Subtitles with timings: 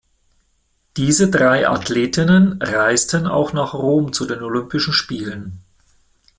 [0.97, 5.61] Diese drei Athletinnen reisten auch nach Rom zu den Olympischen Spielen.